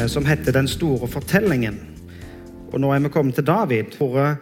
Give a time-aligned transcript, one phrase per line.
[0.00, 1.78] eh, som heter Den store fortellingen.
[2.72, 3.96] Og nå er vi kommet til David.
[3.98, 4.36] Hvor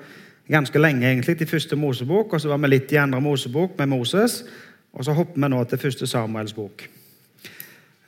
[0.49, 3.87] ganske lenge egentlig til første Mosebok, og så var vi litt i andre Mosebok med
[3.87, 4.45] Moses.
[4.93, 6.89] Og så hopper vi nå til første Samuels bok.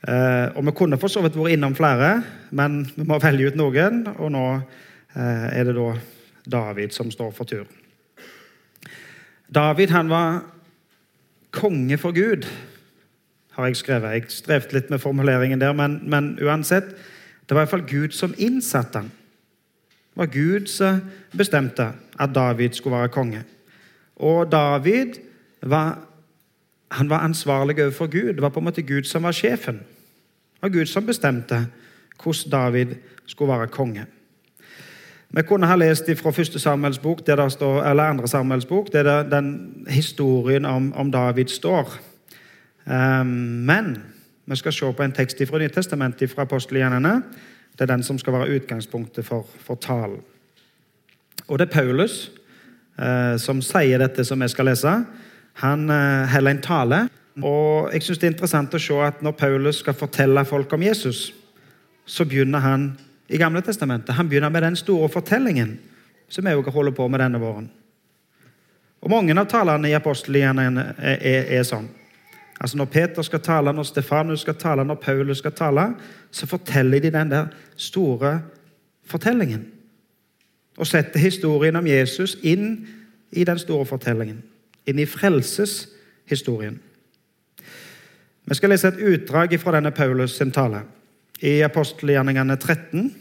[0.07, 3.59] Eh, og Vi kunne for så vidt vært innom flere, men vi må velge ut
[3.59, 4.07] noen.
[4.17, 5.93] Og nå eh, er det da
[6.57, 7.65] David som står for tur.
[9.51, 10.41] David han var
[11.51, 12.47] konge for Gud,
[13.51, 14.11] har jeg skrevet.
[14.11, 16.95] Jeg strevde litt med formuleringen der, men, men uansett
[17.51, 19.09] Det var iallfall Gud som innsatte ham.
[19.91, 21.01] Det var Gud som
[21.37, 23.41] bestemte at David skulle være konge.
[24.15, 25.19] Og David
[25.61, 25.99] var,
[26.91, 28.33] han var ansvarlig overfor Gud.
[28.33, 29.75] Det var på en måte Gud som var sjefen.
[29.75, 31.65] Det var Gud som bestemte
[32.23, 34.05] hvordan David skulle være konge.
[35.29, 39.85] Vi kunne ha lest fra første Samuels bok, står, eller andre Samuels bok, der den
[39.89, 41.99] historien om, om David står.
[42.85, 43.27] Um,
[43.67, 43.97] men
[44.45, 47.21] vi skal se på en tekst fra Nytestamentet fra apostelgjerningene.
[47.77, 50.21] Det er den som skal være utgangspunktet for, for talen.
[51.47, 52.31] Og det er Paulus
[52.99, 54.95] eh, som sier dette som jeg skal lese.
[55.63, 57.01] Han eh, holder en tale.
[57.41, 60.83] Og jeg synes Det er interessant å se at når Paulus skal fortelle folk om
[60.83, 61.31] Jesus,
[62.05, 62.91] så begynner han
[63.31, 64.15] i Gamle testamentet.
[64.15, 65.77] Han begynner med den store fortellingen
[66.29, 67.69] som vi også holder på med denne våren.
[69.01, 71.87] Og Mange av talene i apostelgjerningene er, er, er, sånn.
[72.61, 75.95] Altså Når Peter skal tale, når Stefanus skal tale, når Paulus skal tale,
[76.31, 77.45] så forteller de den der
[77.75, 78.41] store
[79.05, 79.67] fortellingen.
[80.77, 82.87] Og setter historien om Jesus inn
[83.31, 84.43] i den store fortellingen.
[84.85, 86.79] Inn i frelseshistorien.
[88.45, 90.83] Vi skal lese et utdrag fra denne Paulus sin tale
[91.41, 93.15] i apostelgjerningene 13,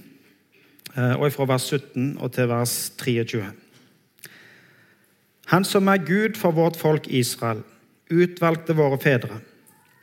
[0.96, 3.44] eh, og fra vers 17 og til vers 23.
[5.46, 7.62] Han som er Gud for vårt folk Israel,
[8.10, 9.40] utvalgte våre fedre.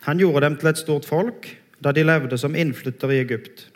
[0.07, 1.49] Han gjorde dem til et stort folk
[1.83, 3.67] da de levde som innflyttere i Egypt.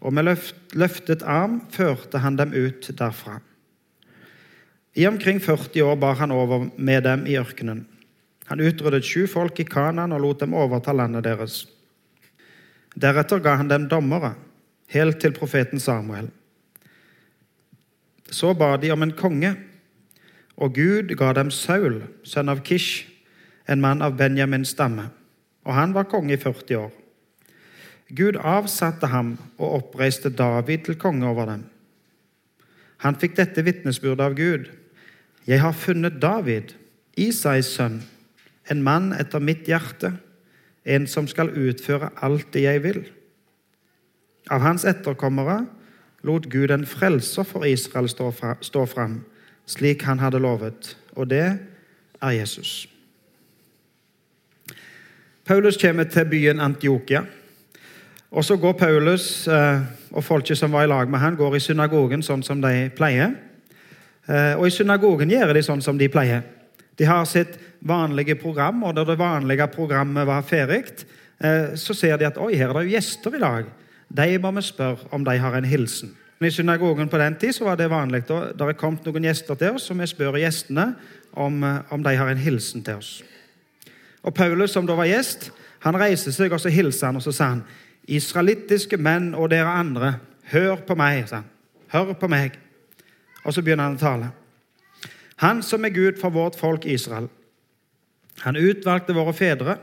[0.00, 0.30] Og med
[0.78, 3.40] løftet arm førte han dem ut derfra.
[4.94, 7.84] I omkring 40 år bar han over med dem i ørkenen.
[8.50, 11.62] Han utryddet sju folk i Kanan og lot dem overta landet deres.
[12.98, 14.34] Deretter ga han dem dommere,
[14.90, 16.30] helt til profeten Samuel.
[18.30, 19.54] Så ba de om en konge,
[20.56, 23.09] og Gud ga dem Saul, sønn av Kish,
[23.70, 25.08] en mann av Benjamins stamme,
[25.64, 26.90] og han var konge i 40 år.
[28.10, 31.64] Gud avsatte ham og oppreiste David til konge over dem.
[33.06, 34.66] Han fikk dette vitnesbyrdet av Gud.
[35.46, 36.74] Jeg har funnet David,
[37.16, 38.02] Isais sønn,
[38.70, 40.16] en mann etter mitt hjerte
[40.84, 43.02] en som skal utføre alt det jeg vil.
[44.50, 45.64] Av hans etterkommere
[46.26, 49.20] lot Gud en frelser for Israel stå fram,
[49.66, 51.46] slik han hadde lovet, og det
[52.20, 52.88] er Jesus.
[55.50, 57.24] Paulus kommer til byen Antiokia.
[58.30, 59.80] og Så går Paulus eh,
[60.10, 63.32] og folket som var i lag med han, går i synagogen sånn som de pleier.
[64.28, 66.44] Eh, og I synagogen gjør de sånn som de pleier.
[66.94, 70.84] De har sitt vanlige program, og da det vanlige programmet var ferdig,
[71.42, 73.66] eh, så ser de at oi, her er det jo gjester i dag.
[74.06, 76.14] De må vi spørre om de har en hilsen.
[76.40, 78.22] I synagogen på den tid så var det vanlig.
[78.28, 80.92] Det er kommet noen gjester til oss, og vi spør gjestene
[81.34, 81.58] om,
[81.90, 83.16] om de har en hilsen til oss.
[84.22, 85.50] Og Paulus, som da var gjest,
[85.80, 87.62] han reiste seg og så hilste han, og så sa han
[88.10, 90.14] Israelittiske menn og dere andre,
[90.52, 91.28] hør på meg.
[91.28, 91.50] sa han.
[91.92, 92.58] Hør på meg.
[93.44, 94.32] Og så begynner han å tale.
[95.40, 97.28] Han som er Gud for vårt folk Israel.
[98.44, 99.78] Han utvalgte våre fedre.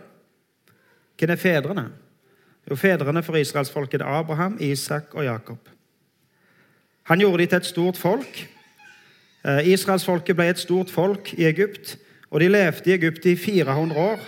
[1.18, 1.88] Hvem er fedrene?
[2.70, 5.70] Jo, Fedrene for israelsfolket er Abraham, Isak og Jakob.
[7.08, 8.42] Han gjorde de til et stort folk.
[9.46, 11.96] Eh, Israelsfolket ble et stort folk i Egypt,
[12.32, 14.26] og de levde i Egypt i 400 år.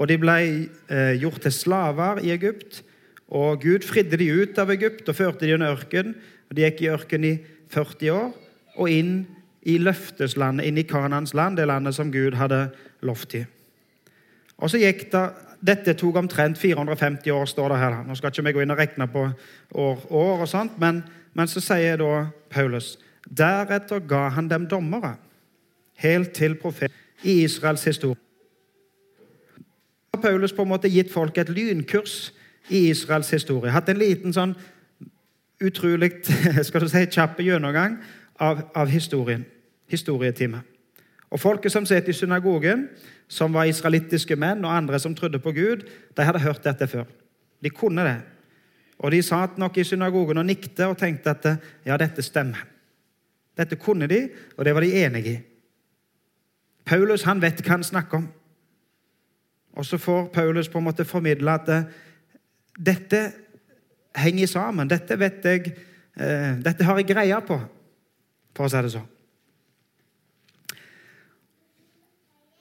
[0.00, 2.82] Og de ble eh, gjort til slaver i Egypt.
[3.28, 6.14] Og Gud fridde de ut av Egypt og førte de i en ørken.
[6.48, 7.34] Og De gikk i ørken i
[7.70, 8.30] 40 år
[8.80, 9.14] og inn
[9.68, 12.70] i løfteslandet, inn i Kanans land, det landet som Gud hadde
[13.04, 13.48] lovt dem.
[14.60, 15.28] Og så gikk det,
[15.60, 17.98] Dette tok omtrent 450 år, står det her.
[18.08, 19.26] Nå skal ikke vi gå inn og regne på
[19.76, 21.02] år, år og sånt, men,
[21.36, 22.94] men så sier da Paulus
[23.28, 25.18] Deretter ga han dem dommere,
[26.02, 26.92] helt til profet
[27.22, 28.18] i Israels historie.
[30.14, 32.32] Har Paulus på en måte gitt folk et lynkurs
[32.68, 33.72] i Israels historie.
[33.72, 34.54] Hatt en liten sånn
[35.60, 36.12] utrolig
[36.66, 37.98] skal du si, kjapp gjennomgang
[38.40, 39.44] av, av historien.
[39.90, 40.62] Historietime.
[41.30, 42.88] Og Folket som satt i synagogen,
[43.30, 45.84] som var israelittiske menn og andre som trodde på Gud,
[46.16, 47.06] de hadde hørt dette før.
[47.62, 48.18] De kunne det.
[49.00, 51.46] Og De satt nok i synagogen og nikte og tenkte at
[51.86, 52.66] ja, dette stemmer.
[53.56, 54.24] Dette kunne de,
[54.56, 55.38] og det var de enige i.
[56.84, 58.28] Paulus han vet hva han snakker om.
[59.78, 61.68] Og så får Paulus på en måte formidle at
[62.78, 63.20] dette
[64.16, 64.90] henger sammen.
[64.90, 65.70] Dette vet jeg
[66.16, 67.60] eh, Dette har jeg greie på,
[68.56, 69.08] for å si det sånn.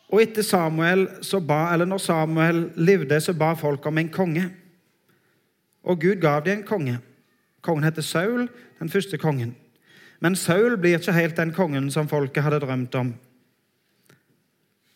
[0.09, 4.47] Og etter Samuel så ba, eller når Samuel levde, så ba folk om en konge.
[5.85, 6.97] Og Gud gav dem en konge.
[7.61, 8.47] Kongen heter Saul,
[8.79, 9.53] den første kongen.
[10.19, 13.13] Men Saul blir ikke helt den kongen som folket hadde drømt om.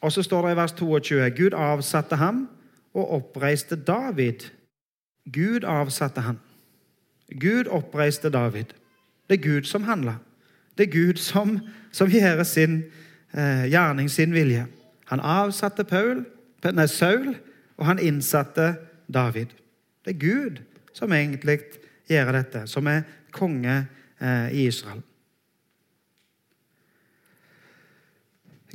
[0.04, 2.48] Og så står det i vers 22.: Gud avsatte ham
[2.94, 4.50] og oppreiste David.
[5.34, 6.40] Gud avsatte ham.
[7.40, 8.76] Gud oppreiste David.
[9.30, 10.16] Det er Gud som handler.
[10.78, 11.60] Det er Gud som,
[11.92, 12.84] som gjør sin
[13.34, 14.66] eh, gjerning, sin vilje.
[15.06, 16.26] Han avsatte Paul,
[16.64, 17.36] nei, Saul,
[17.78, 18.76] og han innsatte
[19.14, 19.56] David.
[20.06, 20.62] Det er Gud
[20.94, 21.60] som egentlig
[22.10, 23.86] gjør dette, som er konge
[24.20, 25.02] eh, i Israel.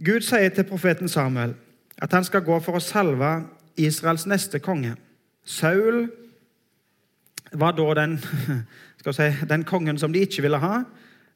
[0.05, 1.55] Gud sier til profeten Samuel
[2.03, 3.33] at han skal gå for å salve
[3.79, 4.95] Israels neste konge.
[5.45, 6.06] Saul
[7.53, 8.19] var da den,
[9.11, 10.85] si, den kongen som de ikke ville ha.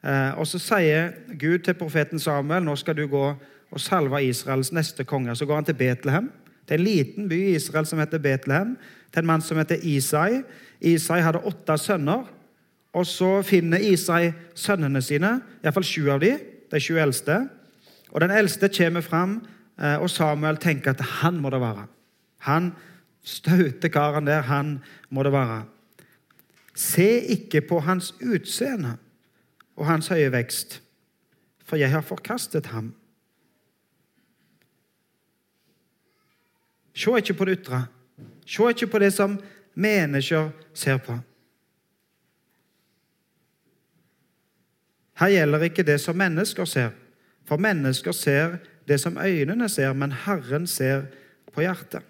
[0.02, 3.24] Eh, og Så sier Gud til profeten Samuel nå skal du gå
[3.72, 5.34] og salve Israels neste konge.
[5.36, 6.30] Så går han til Betlehem,
[6.68, 8.76] til en liten by i Israel som heter Betlehem,
[9.12, 10.42] til en mann som heter Isai.
[10.80, 12.28] Isai hadde åtte sønner.
[12.92, 16.38] Og Så finner Isai sønnene sine, iallfall sju av dem,
[16.70, 17.40] de sju eldste.
[18.12, 19.40] Og Den eldste kommer fram,
[19.80, 21.86] eh, og Samuel tenker at han må det være.
[22.38, 22.72] Han
[23.22, 25.64] staute karen der, han må det være.
[26.74, 28.96] Se ikke på hans utseende
[29.76, 30.82] og hans høye vekst,
[31.64, 32.94] for jeg har forkastet ham.
[36.94, 37.86] Se ikke på det ytre.
[38.46, 39.38] Se ikke på det som
[39.74, 41.16] mennesker ser på.
[45.22, 46.90] Her gjelder ikke det som mennesker ser,
[47.48, 48.56] for mennesker ser
[48.88, 51.02] det som øynene ser, men Herren ser
[51.54, 52.02] på hjertet.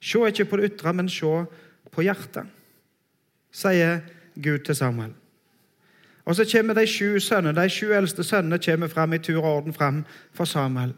[0.00, 1.44] Se ikke på det ytre, men se
[1.92, 2.46] på hjertet,
[3.52, 4.00] sier
[4.38, 5.14] Gud til Samuel.
[6.28, 9.56] Og Så kommer de sju sønnene, de sju eldste sønnene kommer fram i tur og
[9.56, 10.92] orden fram for Samuel.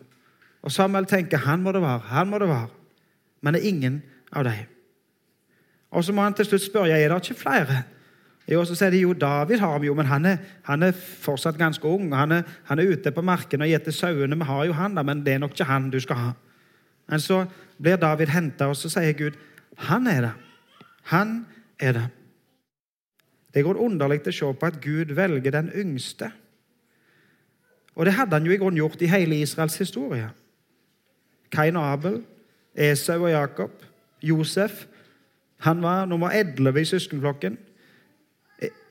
[0.63, 2.69] Og Samuel tenker han må det være, han må det være.
[3.41, 4.67] Men det er ingen av dem.
[5.91, 7.83] Og så må han til slutt spørre er det ikke flere.
[8.49, 11.59] Jo, så sier de jo David har vi jo, men han er, han er fortsatt
[11.59, 12.09] ganske ung.
[12.17, 14.39] Han er, han er ute på marken og gjeter sauene.
[14.39, 16.31] Vi har jo han da, men det er nok ikke han du skal ha.
[17.11, 17.45] Men så
[17.79, 19.39] blir David henta, og så sier Gud
[19.87, 20.33] han er det.
[21.13, 21.47] Han
[21.81, 22.09] er det.
[23.55, 26.31] Det går underlig å se på at Gud velger den yngste.
[27.99, 30.29] Og det hadde han jo i grunnen gjort i hele Israels historie.
[31.51, 32.21] Kain og Abel,
[32.75, 33.73] Esau og Jakob,
[34.23, 34.87] Josef.
[35.67, 37.59] Han var nummer 11 i søskenflokken.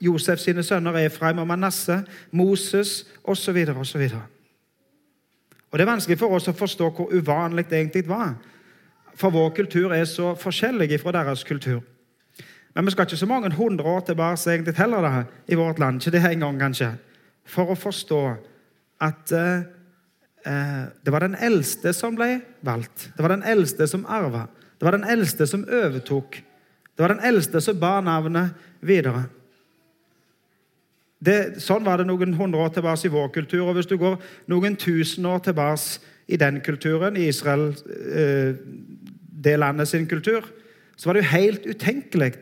[0.02, 2.02] Josef sine sønner Efraim og Manasseh,
[2.32, 3.58] Moses osv.
[3.80, 4.10] osv.
[5.72, 8.34] Og Det er vanskelig for oss å forstå hvor uvanlig det egentlig var.
[9.16, 11.82] For vår kultur er så forskjellig fra deres kultur.
[12.76, 16.02] Men vi skal ikke så mange hundre år tilbake egentlig heller da, i vårt land,
[16.02, 16.94] ikke det en gang kanskje,
[17.46, 18.22] for å forstå
[19.02, 19.68] at eh,
[20.46, 23.10] Eh, det var den eldste som ble valgt.
[23.16, 24.48] Det var den eldste som arva.
[24.80, 26.40] Det var den eldste som overtok.
[26.96, 29.28] Det var den eldste som bar navnet videre.
[31.20, 33.66] Det, sånn var det noen hundre år tilbake i vår kultur.
[33.68, 34.16] og Hvis du går
[34.48, 37.74] noen tusen år tilbake i den kulturen, i Israel,
[38.16, 38.56] eh,
[39.44, 40.46] det landet sin kultur,
[40.96, 42.34] så var det jo helt utenkelig.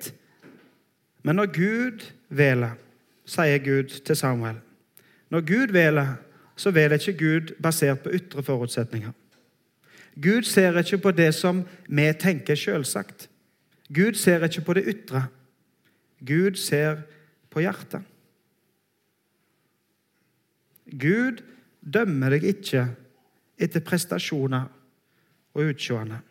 [1.23, 2.77] Men når Gud veler,
[3.25, 4.55] sier Gud til Samuel
[5.29, 6.15] Når Gud veler,
[6.55, 9.11] så veler ikke Gud basert på ytre forutsetninger.
[10.21, 13.29] Gud ser ikke på det som vi tenker selvsagt.
[13.93, 15.25] Gud ser ikke på det ytre.
[16.25, 17.03] Gud ser
[17.51, 18.01] på hjertet.
[20.91, 21.43] Gud
[21.81, 22.85] dømmer deg ikke
[23.59, 24.67] etter prestasjoner
[25.57, 26.21] og utseende.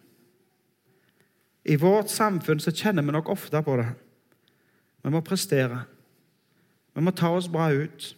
[1.66, 3.88] I vårt samfunn så kjenner vi nok ofte på det.
[5.02, 5.82] Vi må prestere.
[6.94, 8.12] Vi må ta oss bra ut.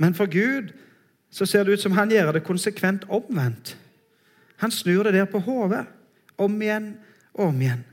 [0.00, 0.70] Men for Gud
[1.30, 3.74] så ser det ut som han gjør det konsekvent omvendt.
[4.62, 5.84] Han snur det der på hodet.
[6.40, 6.94] Om igjen
[7.34, 7.84] om igjen.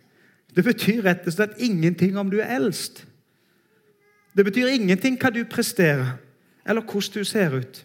[0.56, 3.04] Det betyr rett og slett ingenting om du er eldst.
[4.38, 6.18] Det betyr ingenting hva du presterer,
[6.68, 7.80] eller hvordan du ser ut.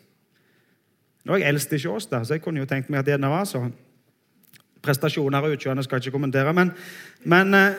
[1.25, 1.79] Nå er jeg eldst i
[2.11, 3.73] da, så jeg kunne jo tenkt meg at det var sånn.
[4.83, 6.73] Prestasjoner og utkjørende skal jeg ikke kommentere, men,
[7.25, 7.79] men eh,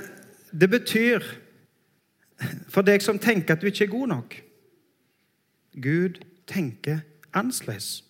[0.51, 1.25] det betyr
[2.72, 4.36] for deg som tenker at du ikke er god nok
[5.74, 7.00] Gud tenker
[7.34, 8.03] annerledes.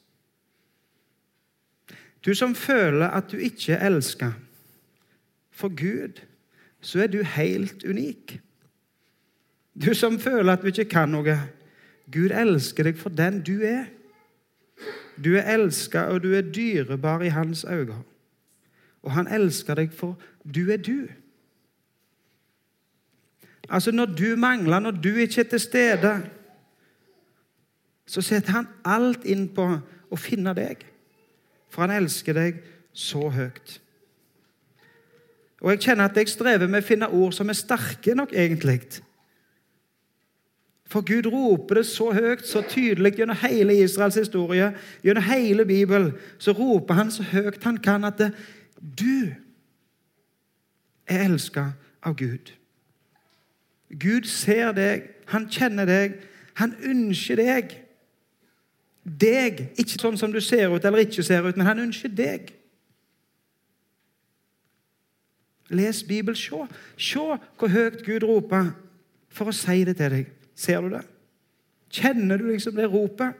[2.26, 4.32] Du som føler at du ikke er elska
[5.52, 6.20] for Gud,
[6.82, 8.40] så er du helt unik.
[9.74, 11.38] Du som føler at du ikke kan noe.
[12.14, 13.88] Gud elsker deg for den du er.
[15.24, 18.02] Du er elska, og du er dyrebar i hans øyne.
[19.04, 21.08] Og han elsker deg for du er du.
[23.70, 26.30] Altså Når du mangler, når du ikke er til stede,
[28.06, 29.66] så setter han alt inn på
[30.12, 30.84] å finne deg.
[31.72, 32.60] For han elsker deg
[32.94, 33.80] så høyt.
[35.64, 38.82] Og jeg kjenner at jeg strever med å finne ord som er sterke nok, egentlig.
[40.94, 44.68] For Gud roper det så høyt, så tydelig gjennom hele Israels historie,
[45.02, 48.28] gjennom hele Bibelen, så roper han så høyt han kan at det,
[48.78, 49.32] du
[51.10, 51.72] er elska
[52.06, 52.52] av Gud.
[53.90, 56.20] Gud ser deg, han kjenner deg,
[56.62, 57.74] han ønsker deg.
[59.04, 59.66] Deg.
[59.74, 62.54] Ikke sånn som du ser ut eller ikke ser ut, men han ønsker deg.
[65.74, 66.38] Les Bibelen.
[66.38, 66.62] Se.
[67.02, 67.26] Se
[67.58, 68.76] hvor høyt Gud roper
[69.34, 70.34] for å si det til deg.
[70.56, 71.04] Ser du det?
[71.94, 73.40] Kjenner du liksom det ropet?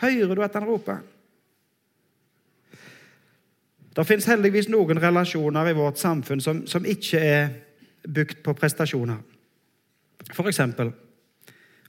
[0.00, 1.00] Hører du at han roper?
[3.90, 7.50] Det fins heldigvis noen relasjoner i vårt samfunn som, som ikke er
[8.06, 9.18] bygd på prestasjoner.
[10.30, 10.92] For eksempel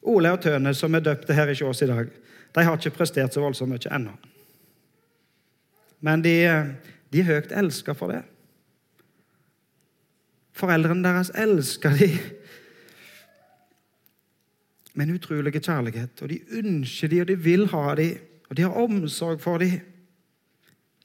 [0.02, 2.10] Ole og Tøne, som er døpte her i Kjås i dag,
[2.52, 4.16] de har ikke prestert så voldsomt mye ennå.
[6.02, 6.34] Men de,
[7.14, 8.24] de er høyt elska for det.
[10.58, 12.10] Foreldrene deres elsker de
[14.94, 16.22] med en utrolig kjærlighet.
[16.22, 18.10] Og de ønsker de, og de vil ha de,
[18.50, 19.72] og de har omsorg for de.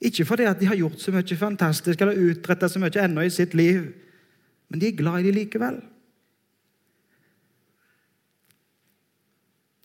[0.01, 3.33] Ikke fordi at de har gjort så mye fantastisk eller utretta så mye ennå i
[3.33, 3.87] sitt liv,
[4.69, 5.79] men de er glad i de likevel.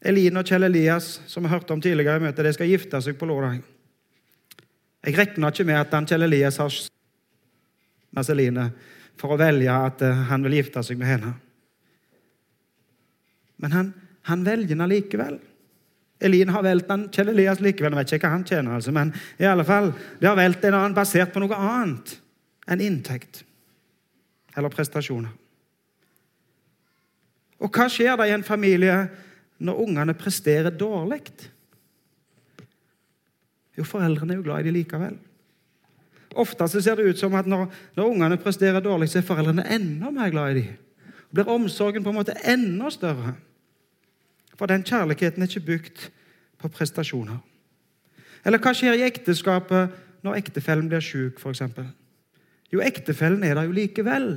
[0.02, 3.14] Eline og Kjell Elias, som vi hørte om tidligere i møtet, de skal gifte seg
[3.18, 3.62] på lørdag.
[5.06, 6.74] Jeg regner ikke med at han Kjell Elias har
[8.34, 8.66] Eline
[9.18, 11.32] for å velge at eh, han vil gifte seg med henne.
[13.62, 13.92] Men han,
[14.28, 15.38] han velger den likevel.
[16.22, 17.94] Elin har valgt han, Kjell Elias likevel.
[17.94, 19.10] Jeg vet ikke hva han tjener, altså, men
[19.42, 19.90] i alle fall,
[20.20, 22.16] de har valgt en annen basert på noe annet
[22.70, 23.42] enn inntekt
[24.54, 25.32] eller prestasjoner.
[27.62, 28.96] Og hva skjer da i en familie
[29.62, 31.22] når ungene presterer dårlig?
[33.78, 35.14] Jo, foreldrene er jo glad i dem likevel.
[36.38, 40.10] Ofte ser det ut som at når, når ungene presterer dårlig, så er foreldrene enda
[40.10, 40.78] mer glad i dem.
[41.32, 43.34] Blir omsorgen på en måte enda større.
[44.58, 46.08] For den kjærligheten er ikke bygd
[46.58, 47.38] på prestasjoner.
[48.44, 51.62] Eller hva skjer i ekteskapet når ektefellen blir syk, f.eks.?
[52.72, 54.28] Jo, ektefellen er der jo likevel.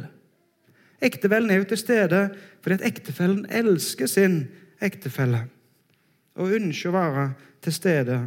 [1.02, 2.22] Ektefellen er jo til stede
[2.62, 4.46] fordi at ektefellen elsker sin
[4.82, 5.46] ektefelle
[6.36, 7.26] og ønsker å være
[7.64, 8.18] til stede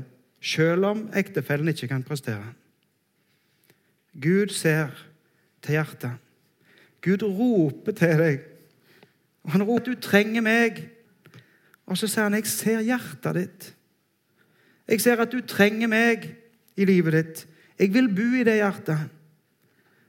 [0.40, 2.54] selv om ektefellen ikke kan prestere.
[4.14, 4.94] Gud ser
[5.62, 6.14] til hjertet.
[7.04, 8.38] Gud roper til deg.
[9.44, 10.97] Og Han roper 'Du trenger meg'.
[11.88, 13.74] Og så sier han 'Jeg ser hjertet ditt'.
[14.88, 16.36] Jeg ser at du trenger meg
[16.76, 17.46] i livet ditt.
[17.78, 19.08] Jeg vil bo i det hjertet.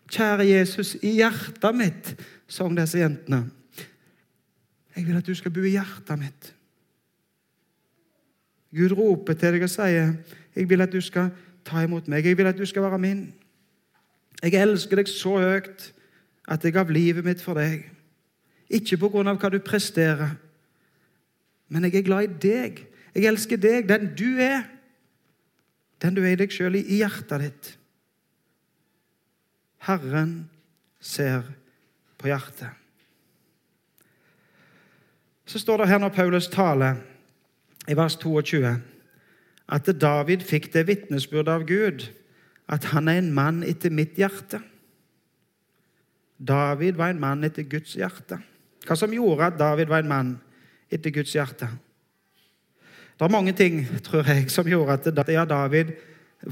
[0.09, 2.15] Kjære Jesus, i hjertet mitt,
[2.48, 3.51] sang disse jentene.
[4.95, 6.55] Jeg vil at du skal bo i hjertet mitt.
[8.75, 10.13] Gud roper til deg og sier,
[10.55, 11.31] 'Jeg vil at du skal
[11.65, 12.25] ta imot meg.
[12.25, 13.33] Jeg vil at du skal være min.'
[14.43, 15.93] Jeg elsker deg så høyt
[16.48, 17.89] at jeg gav livet mitt for deg.
[18.69, 20.38] Ikke på grunn av hva du presterer,
[21.69, 22.83] men jeg er glad i deg.
[23.15, 24.65] Jeg elsker deg, den du er.
[26.01, 27.71] Den du er i deg sjøl, i hjertet ditt.
[29.88, 30.49] Herren
[30.99, 31.45] ser
[32.19, 32.75] på hjertet.
[35.49, 36.99] Så står det her når Paulus taler,
[37.89, 38.69] i vers 22,
[39.69, 42.03] at David fikk det vitnesbyrdet av Gud
[42.69, 44.59] at han er en mann etter mitt hjerte.
[46.38, 48.38] David var en mann etter Guds hjerte.
[48.85, 50.35] Hva som gjorde at David var en mann
[50.91, 51.69] etter Guds hjerte?
[53.19, 55.91] Det er mange ting tror jeg, som gjorde at det er David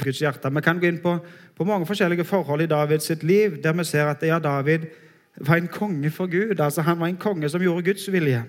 [0.04, 0.52] Guds hjerte.
[0.52, 1.18] Vi kan gå inn på,
[1.56, 4.90] på, mange forskjellige forhold i Davids liv, der vi ser at ja, David
[5.38, 6.60] var en konge for Gud.
[6.60, 8.44] altså Han var en konge som gjorde Guds vilje.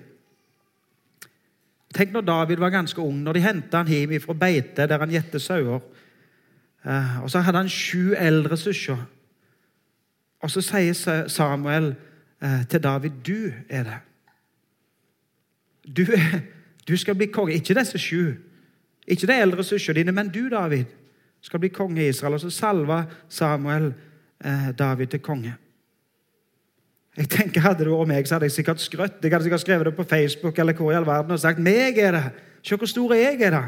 [1.93, 5.11] Tenk når David var ganske ung, når de henta han hjem fra beite der han
[5.11, 5.79] gjette sauer.
[6.85, 9.07] Eh, og Så hadde han sju eldre søsken.
[10.41, 11.95] Og så sier Samuel
[12.41, 14.08] eh, til David 'Du er det'.
[15.97, 16.05] Du,
[16.87, 17.53] du skal bli konge.
[17.53, 18.33] Ikke disse sju.
[19.07, 20.85] Ikke de eldre søstrene dine, men du, David
[21.41, 22.37] skal bli konge i Israel.
[22.37, 23.93] Og så salva Samuel
[24.45, 25.55] eh, David til konge.
[27.17, 29.23] Jeg tenker, Hadde det vært meg, så hadde jeg sikkert skrøtt.
[29.23, 31.97] Jeg hadde sikkert skrevet det på Facebook eller hvor i all verden og sagt 'meg
[31.97, 32.31] er det'.
[32.63, 33.63] Se hvor stor jeg er, da.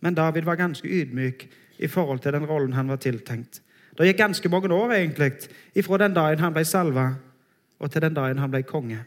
[0.00, 3.62] Men David var ganske ydmyk i forhold til den rollen han var tiltenkt.
[3.98, 5.32] Det gikk ganske mange år egentlig,
[5.74, 7.14] ifra den dagen han ble salva,
[7.78, 8.98] og til den dagen han ble konge.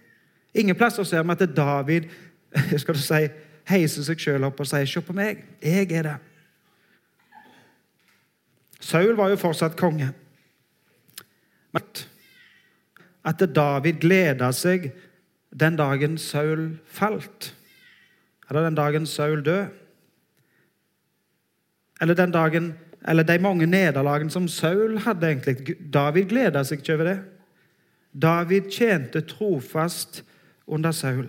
[0.56, 2.10] Ingen plasser ser vi at David
[2.82, 3.22] skal du si,
[3.70, 6.20] heiser seg sjøl opp og sier 'Se på meg, jeg er det'.
[8.82, 10.14] Saul var jo fortsatt konge.
[13.24, 14.92] at David gleda seg
[15.60, 17.56] den dagen Saul falt?
[18.50, 19.66] Eller den dagen Saul død?
[22.02, 22.74] Eller den dagen,
[23.08, 25.28] eller de mange nederlagene som Saul hadde?
[25.28, 25.78] egentlig.
[25.94, 27.20] David gleda seg ikke over det.
[28.22, 30.24] David tjente trofast
[30.68, 31.28] under Saul,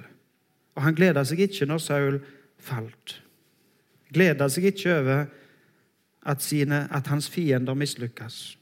[0.75, 2.19] og han gleda seg ikke når Saul
[2.63, 3.19] falt.
[4.13, 5.25] Gleda seg ikke over
[6.27, 8.59] at, sine, at hans fiender mislykkes.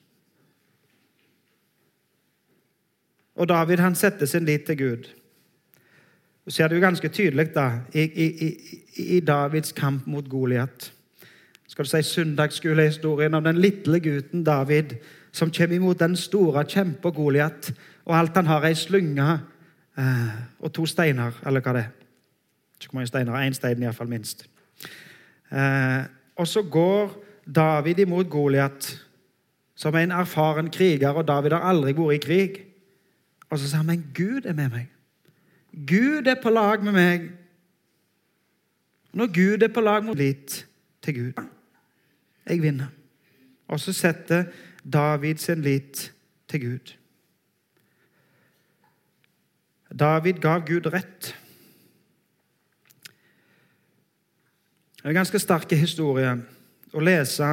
[3.41, 5.11] Og David han setter sin lit til Gud.
[6.45, 8.49] Du ser det jo ganske tydelig da, i, i,
[9.17, 10.93] i Davids kamp mot Goliat.
[11.71, 14.97] Skal du si søndagsskolehistorien om den lille gutten David
[15.33, 17.71] som kommer imot den store kjempa Goliat,
[18.05, 19.39] og alt han har, ei slynge
[20.61, 21.91] og to steiner, eller hva det er.
[22.81, 24.47] Ikke hvor mange steiner, Én stein iallfall minst.
[25.53, 26.03] Eh,
[26.37, 28.95] og så går David imot Goliat
[29.81, 32.59] som er en erfaren kriger, og David har aldri vært i krig.
[33.49, 34.91] Og så sa han, men Gud er med meg.
[35.73, 37.31] Gud er på lag med meg.
[39.17, 40.67] Når Gud er på lag med lit
[41.03, 41.45] til Gud.
[42.47, 42.93] Jeg vinner.
[43.69, 44.51] Og så setter
[44.85, 46.13] David sin lit
[46.49, 46.95] til Gud.
[50.01, 51.35] David gav Gud rett.
[54.97, 56.33] Det er en ganske sterk historie
[56.93, 57.49] å lese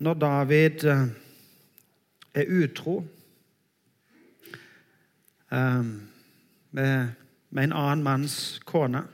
[0.00, 1.04] når David eh,
[2.40, 2.96] er utro
[5.52, 5.84] eh,
[6.70, 7.14] med,
[7.52, 9.04] en annen manns kone.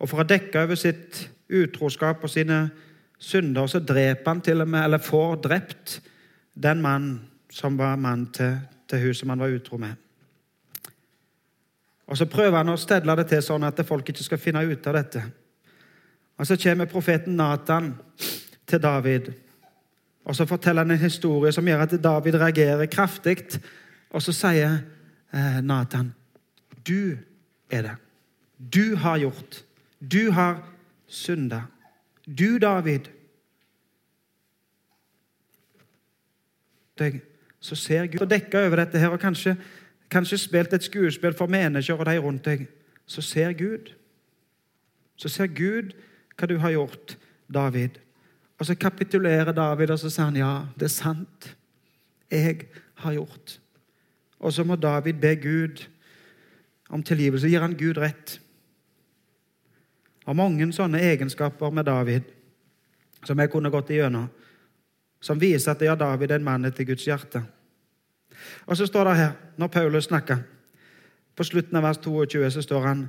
[0.00, 2.64] Og for å dekke over sitt utroskap og sine
[3.20, 5.98] synder, så dreper han til og med, eller får drept
[6.54, 7.10] den mann
[7.52, 8.56] som var mann til,
[8.90, 10.09] til hun som han var utro med.
[12.10, 14.86] Og Så prøver han å stedle det til sånn at folk ikke skal finne ut
[14.90, 15.22] av dette.
[16.38, 17.92] Og Så kommer profeten Nathan
[18.66, 19.30] til David.
[20.24, 23.38] Og Så forteller han en historie som gjør at David reagerer kraftig.
[24.10, 24.80] Og så sier
[25.32, 26.14] eh, Nathan,
[26.84, 27.16] 'Du
[27.70, 27.96] er det.
[28.74, 29.64] Du har gjort.
[30.00, 30.62] Du har
[31.06, 31.62] synda.
[32.26, 33.10] Du, David.'
[37.60, 39.56] Så ser Gud og dekker over dette her, og kanskje,
[40.10, 42.66] kanskje spilt et skuespill for mennesker og de rundt deg.
[43.06, 43.92] Så ser Gud.
[45.16, 45.94] Så ser Gud
[46.38, 47.16] hva du har gjort,
[47.52, 47.98] David.
[48.58, 51.50] Og så kapitulerer David og så sier han, ja, det er sant.
[52.30, 53.60] Jeg har gjort.
[54.40, 55.84] Og så må David be Gud
[56.88, 57.48] om tilgivelse.
[57.48, 58.40] Gir han Gud rett.
[60.20, 62.28] Det er mange sånne egenskaper med David
[63.26, 64.28] som jeg kunne gått igjennom,
[65.20, 67.42] som viser at ja, David er en mann etter Guds hjerte.
[68.66, 70.36] Og så står det her, når Paulus snakker,
[71.36, 73.06] på slutten av vers 22, så står han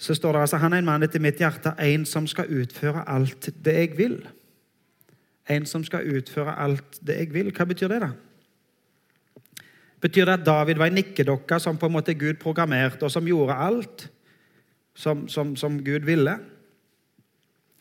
[0.00, 3.02] så står det altså han er en mann etter mitt hjerte, en som skal utføre
[3.08, 4.16] alt det jeg vil.
[5.50, 7.50] En som skal utføre alt det jeg vil.
[7.52, 8.08] Hva betyr det, da?
[10.00, 13.28] Betyr det at David var en nikkedokke som på en måte Gud programmerte, og som
[13.28, 14.06] gjorde alt
[14.96, 16.38] som, som, som Gud ville?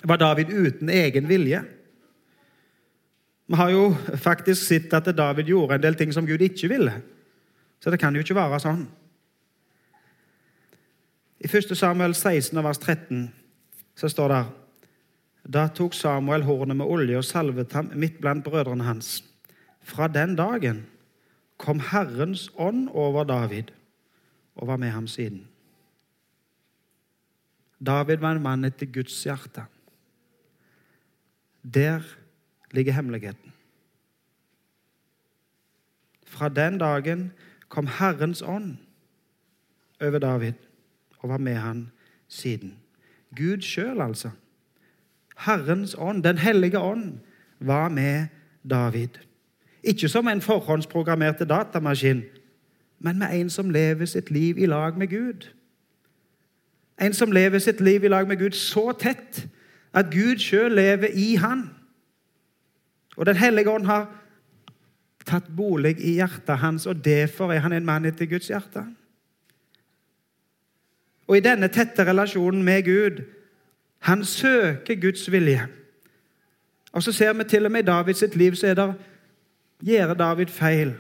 [0.04, 1.64] Var David uten egen vilje?
[3.50, 3.86] Vi har jo
[4.22, 6.92] faktisk sett at David gjorde en del ting som Gud ikke ville.
[7.82, 8.84] Så det kan jo ikke være sånn.
[11.42, 11.74] I 1.
[11.80, 13.24] Samuel 16, vers 13
[13.98, 14.44] så står det
[15.50, 19.24] Da tok Samuel hornet med olje og salvet ham midt blant brødrene hans.
[19.82, 20.84] Fra den dagen
[21.58, 23.74] kom Herrens ånd over David
[24.60, 25.48] og var med ham siden.
[27.82, 29.66] David var en mann etter Guds hjerte.
[31.64, 32.04] Der
[32.72, 33.54] ligger hemmeligheten.
[36.26, 37.32] Fra den dagen
[37.70, 38.78] kom Herrens ånd
[40.02, 40.54] over David
[41.20, 41.92] og var med han
[42.28, 42.78] siden.
[43.36, 44.30] Gud sjøl, altså.
[45.38, 47.20] Herrens ånd, Den hellige ånd,
[47.60, 48.28] var med
[48.70, 49.10] David.
[49.84, 52.24] Ikke som en forhåndsprogrammerte datamaskin,
[53.00, 55.48] men med en som lever sitt liv i lag med Gud.
[57.02, 59.48] En som lever sitt liv i lag med Gud så tett
[59.94, 61.70] at Gud sjøl lever i han.
[63.20, 64.08] Og Den hellige ånd har
[65.28, 68.86] tatt bolig i hjertet hans, og derfor er han en mann etter Guds hjerte.
[71.28, 73.20] Og i denne tette relasjonen med Gud
[74.08, 75.68] han søker Guds vilje.
[76.96, 78.94] Og så ser vi til og med i Davids liv så er det,
[79.84, 80.96] gjør David feil.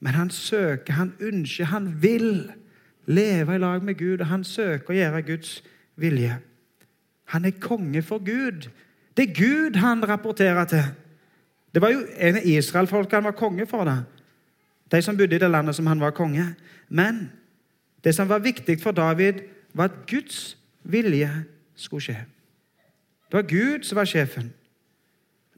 [0.00, 2.52] Men han søker, han ønsker, han vil
[3.06, 5.62] leve i lag med Gud, og han søker å gjøre Guds
[5.96, 6.38] vilje.
[7.34, 8.70] Han er konge for Gud.
[9.16, 10.84] Det er Gud han rapporterer til.
[11.74, 13.84] Det var jo en av Israel-folket han var konge for.
[13.84, 14.04] det.
[14.92, 16.54] De som bodde i det landet som han var konge.
[16.88, 17.30] Men
[18.04, 19.40] det som var viktig for David,
[19.74, 21.30] var at Guds vilje
[21.74, 22.16] skulle skje.
[23.30, 24.52] Det var Gud som var sjefen.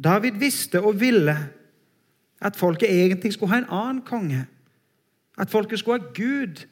[0.04, 1.36] David visste og ville
[2.40, 4.46] at folket egentlig skulle ha en annen konge.
[5.38, 6.66] At folket skulle ha Gud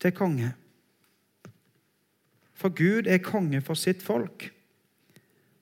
[0.00, 0.52] til konge.
[2.54, 4.52] For Gud er konge for sitt folk.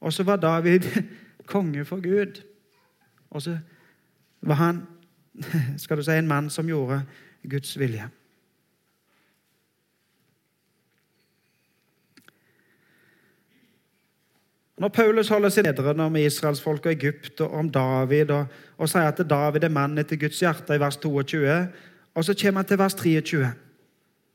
[0.01, 0.81] Og så var David
[1.53, 2.43] konge for Gud.
[3.31, 3.59] Og så
[4.41, 4.83] var han
[5.83, 7.03] skal du si, en mann som gjorde
[7.51, 8.09] Guds vilje.
[14.77, 19.09] Når Paulus holder sin lederen om israelsfolk og Egypt og om David og, og, sier
[19.09, 21.55] at David er mann etter Guds hjerte i vers 22,
[22.15, 23.53] og så kommer han til vers 23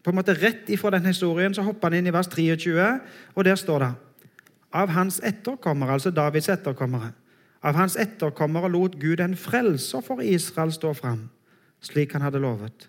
[0.03, 2.87] På en måte Rett ifra den historien så hopper han inn i vers 23,
[3.35, 3.91] og der står det
[4.73, 7.11] Av hans etterkommere, altså Davids etterkommere,
[7.63, 11.29] av hans etterkommere lot Gud en frelser for Israel stå fram,
[11.81, 12.87] slik han hadde lovet.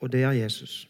[0.00, 0.88] Og det er Jesus.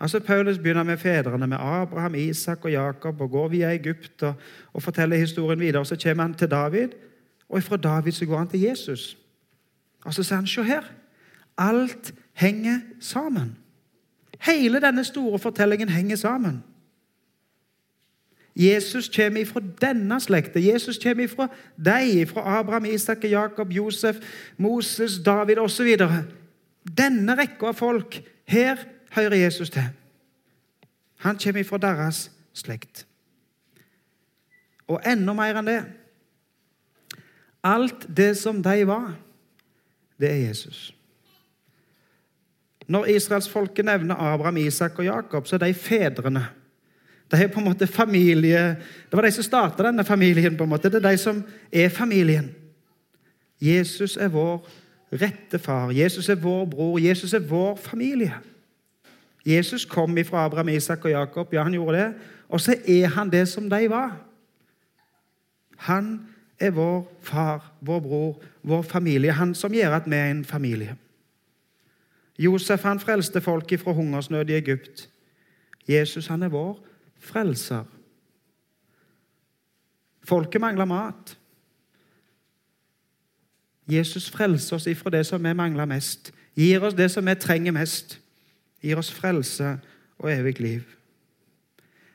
[0.00, 4.34] Altså Paulus begynner med fedrene, med Abraham, Isak og Jakob, og går via Egypt og,
[4.72, 5.86] og forteller historien videre.
[5.86, 6.88] Så kommer han til David,
[7.48, 9.16] og fra David så går han til Jesus.
[10.04, 10.84] Og så sier han se her.
[11.58, 13.56] Alt henger sammen.
[14.40, 16.62] Hele denne store fortellingen henger sammen.
[18.56, 20.60] Jesus kommer fra denne slekta.
[20.60, 24.16] Jesus kommer fra deg, fra Abraham, Isak, Jakob, Josef,
[24.56, 25.92] Moses, David osv.
[26.96, 28.22] Denne rekka av folk.
[28.48, 28.80] Her
[29.12, 29.90] hører Jesus til.
[31.26, 33.04] Han kommer fra deres slekt.
[34.88, 35.80] Og enda mer enn det
[37.66, 39.16] Alt det som de var,
[40.22, 40.92] det er Jesus.
[42.86, 46.44] Når israelsfolket nevner Abraham, Isak og Jakob, så er de fedrene.
[47.30, 48.76] De er på en måte familie,
[49.10, 50.56] Det var de som starta denne familien.
[50.56, 50.88] på en måte.
[50.88, 52.54] Det er de som er familien.
[53.60, 54.68] Jesus er vår
[55.12, 55.90] rette far.
[55.90, 56.98] Jesus er vår bror.
[56.98, 58.34] Jesus er vår familie.
[59.46, 61.54] Jesus kom ifra Abraham, Isak og Jakob.
[61.54, 62.14] Ja, han gjorde det.
[62.48, 64.16] Og så er han det som de var.
[65.76, 66.20] Han
[66.60, 69.32] er vår far, vår bror, vår familie.
[69.32, 70.96] Han som gjør at vi er en familie.
[72.38, 75.08] Josef han frelste folk ifra hungersnød i Egypt.
[75.88, 76.86] Jesus han er vår
[77.26, 77.84] frelser.
[80.26, 81.36] Folket mangler mat.
[83.86, 86.32] Jesus frelser oss ifra det som vi mangler mest.
[86.56, 88.18] Gir oss det som vi trenger mest
[88.86, 89.76] gir oss frelse
[90.18, 90.82] og evig liv.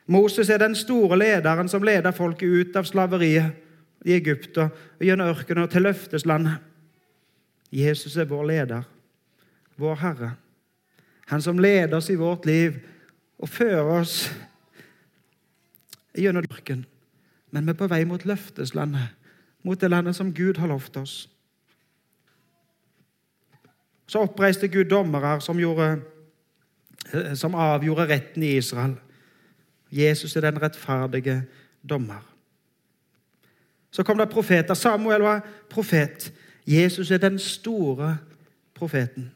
[0.06, 3.58] Moses er den store lederen som leder folket ut av slaveriet
[4.04, 6.58] i Egypt og gjennom ørkenen til løfteslandet.
[7.72, 8.88] Jesus er vår leder,
[9.80, 10.32] vår Herre.
[11.30, 12.80] Han som leder oss i vårt liv
[13.38, 14.26] og fører oss
[16.18, 16.86] gjennom ørkenen.
[17.52, 19.12] Men vi er på vei mot løfteslandet,
[19.62, 21.28] mot det landet som Gud har lovt oss.
[24.06, 25.60] Så oppreiste Gud dommere som
[27.10, 28.94] Eh, som avgjorde retten i Israel.
[29.90, 31.42] Jesus er den rettferdige
[31.88, 32.28] dommer.
[33.90, 34.74] Så kom det profeter.
[34.74, 36.32] Samuel var profet.
[36.66, 38.18] Jesus er den store
[38.74, 39.30] profeten.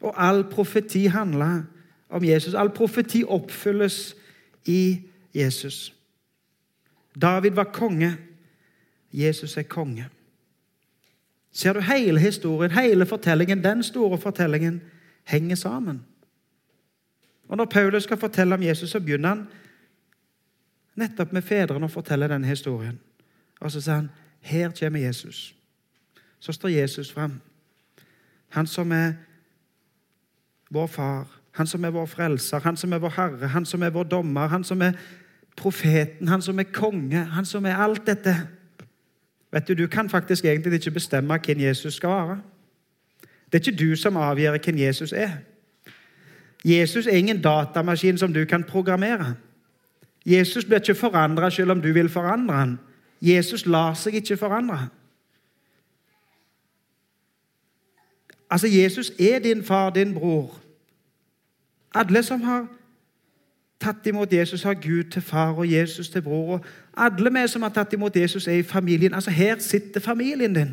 [0.00, 1.62] Og all profeti handler
[2.08, 2.54] om Jesus.
[2.54, 4.14] All profeti oppfylles
[4.64, 5.00] i
[5.34, 5.94] Jesus.
[7.20, 8.16] David var konge.
[9.12, 10.08] Jesus er konge.
[11.52, 14.82] Ser du hele historien, hele fortellingen, den store fortellingen,
[15.24, 16.06] henger sammen.
[17.48, 19.46] Og Når Paulus skal fortelle om Jesus, så begynner han
[20.94, 23.00] nettopp med fedrene å fortelle denne historien.
[23.60, 25.54] Og så sier han her kommer Jesus.
[26.40, 27.40] Så står Jesus fram.
[28.48, 29.12] Han som er
[30.70, 33.90] vår far, han som er vår frelser, han som er vår herre, han som er
[33.90, 34.96] vår dommer, han som er
[35.56, 38.36] profeten, han som er konge, han som er alt dette.
[39.52, 42.40] Vet Du du kan faktisk egentlig ikke bestemme hvem Jesus skal være.
[43.52, 45.30] Det er ikke du som avgjør hvem Jesus er.
[46.64, 49.34] Jesus er ingen datamaskin som du kan programmere.
[50.26, 52.78] Jesus blir ikke forandra selv om du vil forandre ham.
[53.20, 54.88] Jesus lar seg ikke forandre.
[58.50, 60.60] Altså, Jesus er din far, din bror.
[61.94, 62.66] Alle som har
[63.82, 66.54] tatt imot Jesus, har Gud til far og Jesus til bror.
[66.54, 66.64] Og
[66.96, 69.14] alle vi som har tatt imot Jesus, er i familien.
[69.14, 70.72] Altså, Her sitter familien din.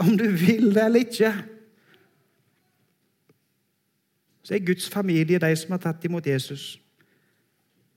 [0.00, 1.34] Om du vil det eller ikke
[4.44, 6.80] så er Guds familie de som har tatt imot Jesus.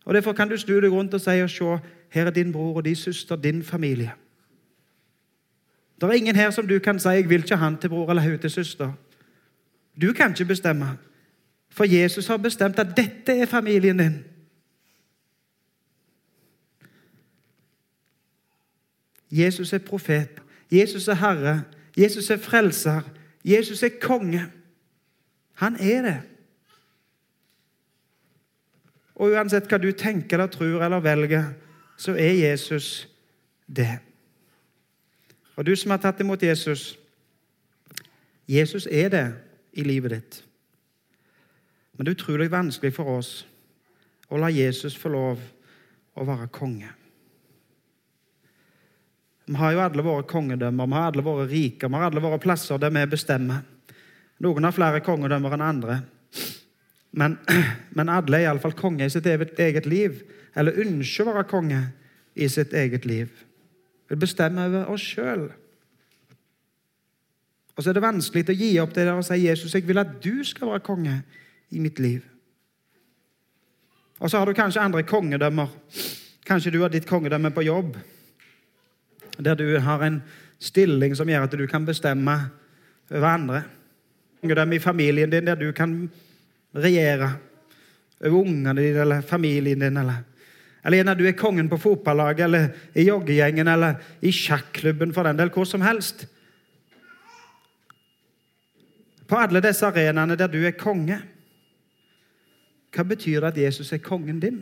[0.06, 2.78] Og Derfor kan du snu deg rundt og si og se her er din bror
[2.80, 4.12] og din søster, din familie.
[6.02, 8.22] Det er ingen her som du kan si 'jeg vil ikke han til bror eller
[8.22, 8.92] hun til søster'.
[10.02, 10.98] Du kan ikke bestemme.
[11.70, 14.18] For Jesus har bestemt at dette er familien din.
[19.32, 20.42] Jesus er profet.
[20.72, 21.64] Jesus er herre.
[21.98, 23.02] Jesus er frelser.
[23.46, 24.52] Jesus er konge.
[25.54, 26.22] Han er det.
[29.16, 31.54] Og uansett hva du tenker eller tror eller velger,
[31.98, 33.08] så er Jesus
[33.68, 33.98] det.
[35.58, 37.00] Og du som har tatt imot Jesus,
[38.48, 39.26] Jesus er det
[39.74, 40.47] i livet ditt.
[41.98, 43.32] Men det er utrolig vanskelig for oss
[44.30, 45.42] å la Jesus få lov
[46.18, 46.92] å være konge.
[49.48, 52.40] Vi har jo alle våre kongedømmer, vi har alle våre riker, vi har alle våre
[52.44, 53.64] plasser der vi bestemmer.
[54.44, 56.00] Noen har flere kongedømmer enn andre.
[57.18, 57.38] Men,
[57.98, 60.20] men alle er iallfall konge i sitt eget liv,
[60.58, 61.82] eller ønsker å være konge
[62.38, 63.32] i sitt eget liv.
[64.08, 65.48] Vi bestemmer over oss sjøl.
[67.78, 70.02] Og så er det vanskelig å gi opp det der og si Jesus, jeg vil
[70.02, 71.20] at du skal være konge
[71.70, 72.26] i mitt liv.
[74.18, 75.68] Og så har du kanskje andre kongedømmer.
[76.48, 77.98] Kanskje du har ditt kongedømme på jobb,
[79.38, 80.22] der du har en
[80.60, 82.38] stilling som gjør at du kan bestemme
[83.12, 83.62] over andre.
[84.42, 86.08] Kongedømme i familien din, der du kan
[86.76, 87.36] regjere
[88.24, 89.98] over ungene dine eller familien din.
[89.98, 90.24] Eller,
[90.86, 95.38] eller når du er kongen på fotballaget eller i joggegjengen eller i sjakklubben, for den
[95.38, 96.26] del, hvor som helst.
[99.28, 101.20] På alle disse arenaene der du er konge,
[102.96, 104.62] hva betyr det at Jesus er kongen din?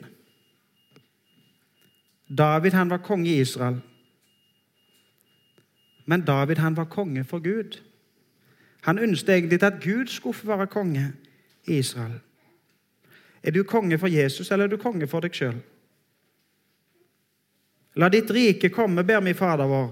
[2.37, 3.81] David han var konge i Israel.
[6.05, 7.81] Men David han var konge for Gud.
[8.81, 11.13] Han ønsket egentlig at Gud skulle få være konge
[11.67, 12.19] i Israel.
[13.43, 15.57] Er du konge for Jesus, eller er du konge for deg sjøl?
[17.95, 19.91] La ditt rike komme, ber vi Fader vår.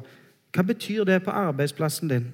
[0.53, 2.25] Hva betyr det på arbeidsplassen din?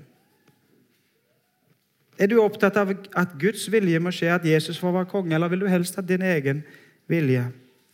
[2.19, 5.51] Er du opptatt av at Guds vilje må skje, at Jesus får være konge, eller
[5.51, 6.65] vil du helst at din egen
[7.07, 7.45] vilje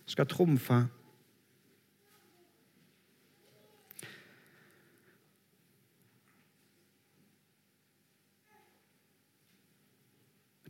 [0.10, 0.80] skal trumfe?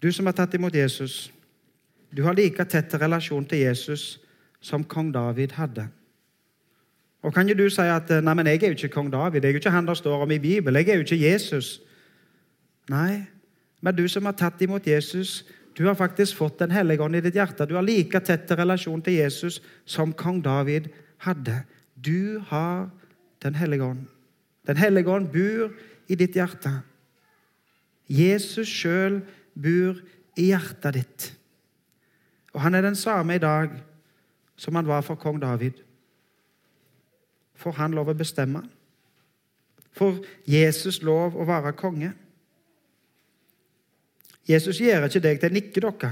[0.04, 1.32] Du som har tatt imot Jesus,
[2.12, 4.18] du har like tett relasjon til Jesus
[4.62, 5.88] som kong David hadde.
[7.26, 9.50] Og kan jo du si at nei, men jeg er jo ikke kong David, jeg
[9.50, 11.80] er jo ikke han der står om i Bibelen, jeg er jo ikke Jesus.
[12.92, 13.24] Nei,
[13.86, 15.44] men du som har tatt imot Jesus,
[15.78, 17.68] du har faktisk fått Den hellige ånd i ditt hjerte.
[17.68, 20.90] Du har like tett relasjon til Jesus som kong David
[21.22, 21.62] hadde.
[21.94, 22.90] Du har
[23.44, 24.06] Den hellige ånd.
[24.66, 25.70] Den hellige ånd bor
[26.10, 26.72] i ditt hjerte.
[28.10, 29.20] Jesus sjøl
[29.54, 30.00] bor
[30.38, 31.28] i hjertet ditt.
[32.56, 33.70] Og han er den samme i dag
[34.58, 35.78] som han var for kong David.
[37.56, 38.64] Får han lov å bestemme?
[39.94, 42.16] Får Jesus lov å være konge?
[44.50, 46.12] Jesus gjør ikke deg til en nikkedokke.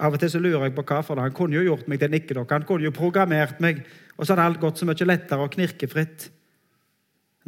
[0.00, 1.26] Av og til så lurer jeg på hva for det.
[1.28, 2.56] Han kunne jo gjort meg til en nikkedokke.
[2.56, 3.82] Han kunne jo programmert meg,
[4.16, 6.30] og så hadde alt gått så mye lettere og knirkefritt.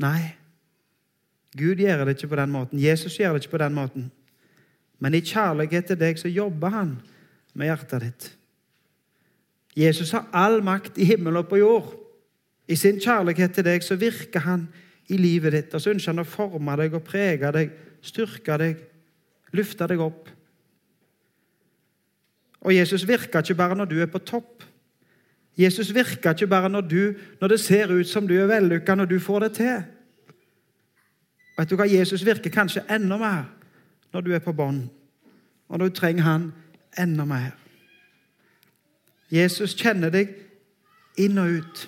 [0.02, 0.34] Nei,
[1.56, 2.80] Gud gjør det ikke på den måten.
[2.80, 4.10] Jesus gjør det ikke på den måten.
[5.02, 6.94] Men i kjærlighet til deg så jobber han
[7.54, 8.28] med hjertet ditt.
[9.76, 11.92] Jesus har all makt i himmel og på jord.
[12.68, 14.66] I sin kjærlighet til deg så virker han
[15.12, 15.74] i livet ditt.
[15.74, 17.72] Og så ønsker han å forme deg og prege deg,
[18.04, 18.80] styrke deg
[19.52, 20.30] Løfte deg opp.
[22.62, 24.62] Og Jesus virker ikke bare når du er på topp.
[25.58, 29.10] Jesus virker ikke bare når, du, når det ser ut som du er vellykka, når
[29.10, 29.82] du får det til.
[31.58, 31.88] Vet du hva?
[31.88, 33.50] Jesus virker kanskje enda mer
[34.12, 34.84] når du er på bånn,
[35.68, 36.48] og når du trenger han
[37.00, 37.52] enda mer.
[39.32, 40.34] Jesus kjenner deg
[41.20, 41.84] inn og ut.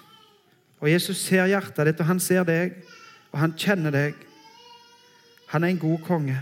[0.81, 2.79] Og Jesus ser hjertet ditt, og han ser deg,
[3.33, 4.17] og han kjenner deg.
[5.53, 6.39] Han er en god konge.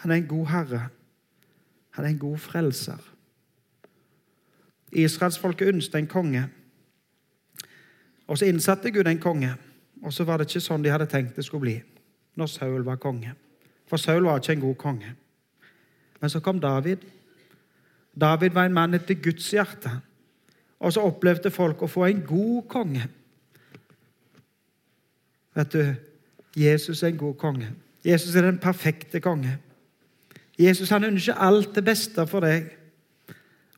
[0.00, 0.88] Han er en god herre.
[1.90, 3.00] Han er en god frelser.
[4.92, 6.44] Israelsfolket ønsket en konge.
[8.26, 9.54] Og så innsatte Gud en konge.
[10.02, 11.78] Og så var det ikke sånn de hadde tenkt det skulle bli
[12.40, 13.34] når Saul var konge.
[13.90, 15.14] For Saul var ikke en god konge.
[16.20, 17.02] Men så kom David.
[18.20, 19.92] David var en mann etter Guds hjerte.
[20.80, 23.08] Og så opplevde folk å få en god konge.
[25.58, 25.82] Vet du,
[26.56, 27.72] Jesus er en god konge.
[28.06, 29.58] Jesus er den perfekte konge.
[30.60, 32.68] Jesus han ønsker alt det beste for deg.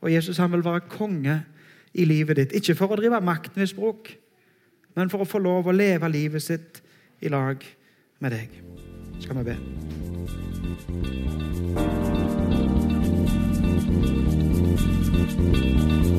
[0.02, 1.36] Og Jesus han vil være konge
[1.94, 2.56] i livet ditt.
[2.58, 4.10] Ikke for å drive maktmisbruk,
[4.96, 6.82] men for å få lov å leve livet sitt
[7.22, 7.62] i lag
[8.18, 8.48] med deg.
[9.22, 9.56] Skal vi be.
[15.42, 16.11] Thank